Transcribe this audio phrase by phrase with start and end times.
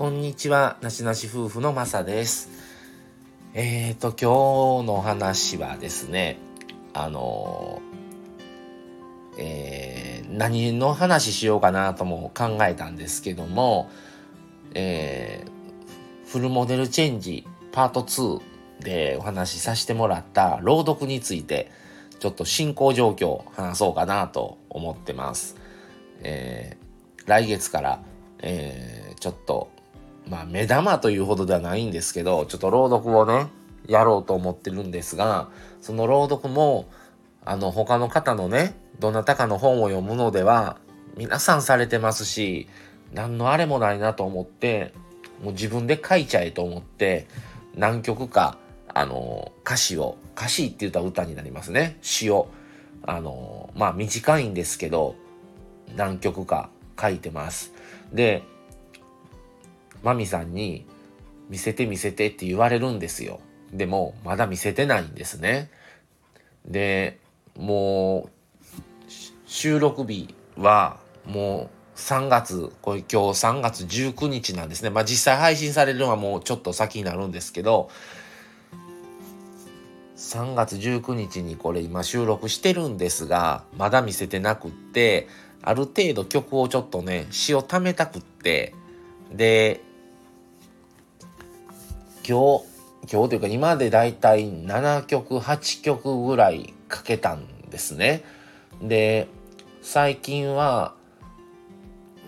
[0.00, 2.48] こんにちは、なしなし夫婦のまさです。
[3.52, 6.38] えーと、今日の話はですね、
[6.94, 7.82] あの
[9.36, 13.90] えー、何の話しようかなとも考えたんですけども、
[14.72, 18.40] えー、フルモデルチェンジパート2
[18.82, 21.70] でお話しさせてもらった朗読について、
[22.20, 25.56] ちょっと進行状況を話そうかなと思ってます。
[26.22, 28.02] えー、来月から、
[28.38, 29.68] えー、ちょっと
[30.28, 33.48] まあ目玉というほどではないんですけどちょっと朗読をね
[33.86, 35.48] やろうと思ってるんですが
[35.80, 36.88] その朗読も
[37.44, 40.76] あの他の方のねどなたかの本を読むのでは
[41.16, 42.68] 皆さんされてますし
[43.12, 44.92] 何のあれもないなと思って
[45.42, 47.26] もう自分で書いちゃえと思って
[47.74, 48.58] 何曲か
[48.92, 51.98] あの歌詞を歌詞って言ったら歌になりますね。
[52.02, 52.48] 詩を
[53.02, 55.14] あのまあ短いんですけど
[55.96, 57.72] 何曲か書いてます。
[58.12, 58.42] で
[60.02, 60.86] マミさんに
[61.48, 63.40] 見せて見せてって言われるんですよ。
[63.72, 65.70] でもまだ見せてないんですね。
[66.64, 67.18] で、
[67.56, 69.10] もう
[69.46, 74.90] 収録日はもう3月、これ今日3月19日なんですね。
[74.90, 77.90] まあ実際配信されるのはもうちょっと先になるんですけど、
[80.16, 85.28] 3月19日にこれ今収録してるんですが、まだ見せてなくって、
[85.62, 88.74] ある程度曲をちょっとね、詩を貯めたくって、
[89.32, 89.80] で、
[92.30, 98.22] 今日、今日というか今でだいたい7曲、8曲ぐらいかけたんですね。
[98.80, 99.26] で、
[99.82, 100.94] 最近は、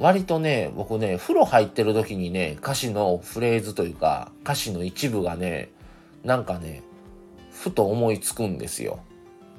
[0.00, 5.70] 割とね、僕ね、風呂入ってる時にね、歌詞のフレーズというか、歌詞の一部がね、
[6.24, 6.82] なんかね、
[7.52, 8.98] ふと思いつくんですよ。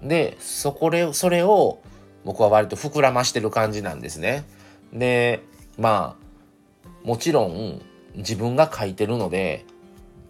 [0.01, 1.79] で、そこで、それを
[2.25, 4.43] 僕は割と膨らましてる感じなんですね。
[4.91, 5.41] で、
[5.77, 6.17] ま
[6.83, 7.81] あ、もちろん
[8.15, 9.63] 自分が書いてるので、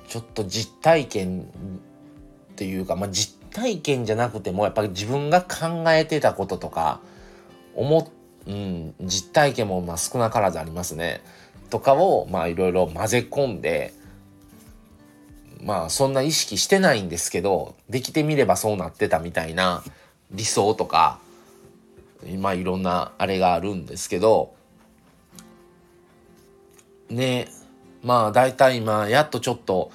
[0.08, 7.02] ちょっと実体験っていうか、まあ、実体験じゃなくてもやっぱり自分が考えてたこととか
[7.75, 8.12] 思
[8.46, 11.22] うん、実体験もまあ少なからずありますね。
[11.69, 13.94] とかをまあいろいろ混ぜ込んで
[15.64, 19.84] まあそんな意識してないんですけどできてみればそうなってたみたいな
[20.31, 21.20] 理想とか
[22.38, 24.53] まあいろんなあれがあるんですけど
[27.09, 27.47] ね
[28.03, 29.91] まあ大体今やっとちょっと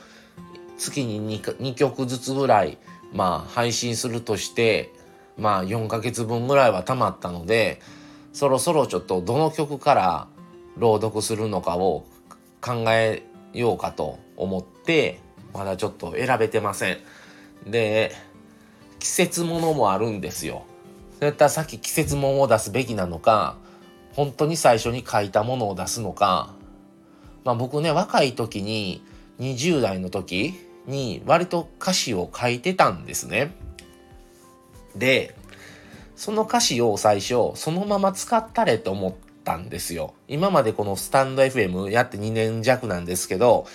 [0.78, 2.78] 月に 2, 2曲ずつぐらい
[3.12, 4.92] まあ配信するとして
[5.36, 7.80] まあ4ヶ月分ぐらいは溜まったので
[8.32, 10.28] そろそろちょっとどの曲から
[10.76, 12.04] 朗読するのかを
[12.60, 15.20] 考えようかと思って
[15.52, 16.98] まだちょっと選べてません。
[17.66, 18.12] で
[18.98, 20.64] 季節ものもあるんですよ。
[21.20, 23.56] そういったらさっき季節ものを出すべきなのか
[24.12, 26.54] 本当に最初に書いたものを出すのか
[27.48, 29.02] まあ僕ね、若い時に、
[29.40, 30.52] 20代の時
[30.86, 33.54] に割と歌詞を書いてたんですね。
[34.94, 35.34] で、
[36.14, 39.14] その歌詞を最初、そのまま使ったれと思っ
[39.44, 40.12] たんですよ。
[40.28, 43.66] 今までこのスタンド FM やって2年弱なんですけど、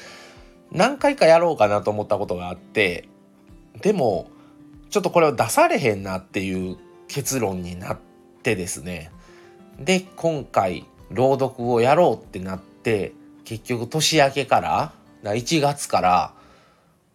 [0.71, 3.09] 何回かやろうかなと思ったことがあって、
[3.81, 4.27] でも、
[4.91, 7.97] ちょっとこれを出されへんなっていう結論になっ
[8.43, 9.09] てですね。
[9.79, 13.13] で、今回、朗読をやろうってなって、
[13.45, 14.93] 結局年明けから
[15.23, 16.33] 1月から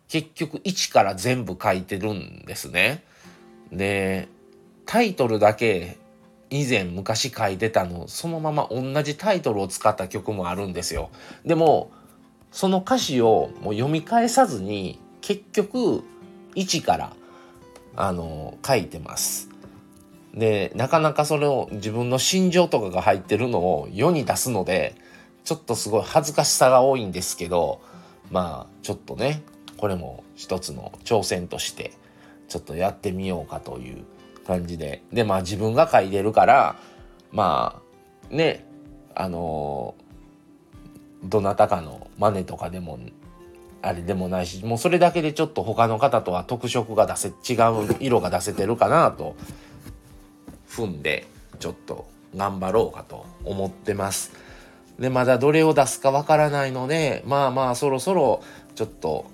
[0.09, 3.05] 結局1から全部書いてるんですね。
[3.73, 4.29] で
[4.87, 5.99] タイトルだけ
[6.51, 11.11] 以前昔書いてたのそのまま同じタイトルを使った曲もあるんですよ。
[11.45, 11.91] でも
[12.51, 16.03] その歌詞をもう読み返さずに結局
[16.55, 17.13] 1から
[17.97, 19.51] あの書いてます。
[20.35, 24.95] でなかなかそれを自分の心情とかが入ってるのを世に出すので
[25.49, 27.81] ちょっとすごい恥ずかしさが多いんですけど、
[28.31, 29.43] まあ、ちょっとね、
[29.79, 31.93] これも一つの挑戦として、
[32.49, 34.05] ちょっとやってみようかという
[34.47, 35.03] 感じで。
[35.11, 36.77] で、まあ自分が書いてるから、
[37.33, 37.81] ま
[38.31, 38.67] あ、ね、
[39.15, 39.95] あの
[41.25, 42.99] どなたかの真似とかでも、
[43.81, 49.35] あれでもないし、もうそれだけでちょっと他の方とは特色が出せ、違う色が出せてるかなと、
[50.69, 51.27] 踏んで、
[51.59, 52.07] ちょっと
[52.37, 54.47] 頑張ろうかと思ってます。
[54.99, 58.43] で、まだどれを出すかわからないので、まあまあそろそろ
[58.75, 59.27] ちょっと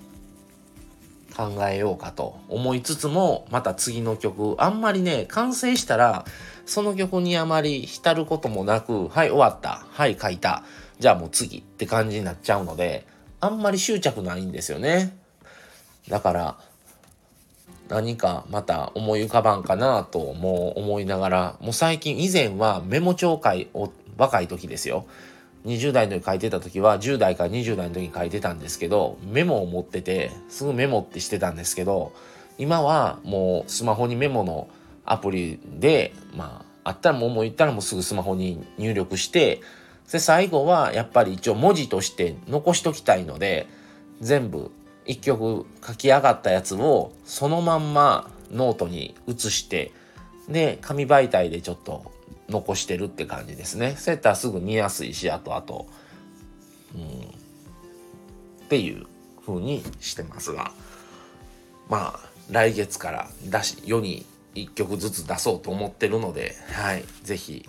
[1.36, 6.24] 考えようかと思いつつも、また次の曲、あんまりね、完成したら、
[6.66, 9.84] その曲にあまり浸ることもなく、はい、終わった。
[9.90, 10.64] はい、書いた。
[10.98, 13.06] じゃあもう次って感じになっちゃうので、
[13.40, 15.16] あんまり執着ないんですよね。
[16.08, 16.56] だから、
[17.88, 25.06] 何かまた思い浮かばんかなともう思いながら、もう最近以前はメモ帳会を若い時ですよ。
[25.64, 32.12] 20代の時書いてた時は10代から20代の時に書いてたんですけどメモを持っててすぐメモってしてたんですけど
[32.58, 34.68] 今はもうスマホにメモの
[35.04, 39.62] アプリでまああったらもうもう言ったらもうすぐスマホに入力して
[40.12, 43.66] で最後はやっぱり一応文字として残しときたいので
[44.20, 44.70] 全部
[45.06, 49.92] 一曲書き上がったやつをそのまんまノートに写して
[50.48, 52.12] で紙媒体でちょっと
[52.48, 55.86] 残してるって感じですねそうやったらすぐ見やすいしあとあと
[56.94, 59.06] うんっていう
[59.46, 60.72] 風にしてますが
[61.88, 62.20] まあ
[62.50, 67.68] 来月から出し世に1曲ずつ出そうと思ってるのではい是非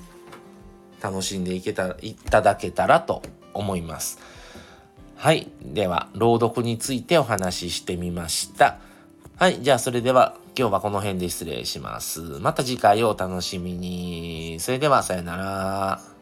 [1.02, 3.22] 楽しんでいけたいただけたらと
[3.54, 4.20] 思います。
[5.16, 5.48] はい。
[5.64, 8.80] では、朗読についてお話ししてみました。
[9.38, 9.62] はい。
[9.62, 12.22] じゃあ、それでは、今日はこの辺で失礼します。
[12.40, 14.58] また次回をお楽しみに。
[14.62, 16.15] それでは、さよなら。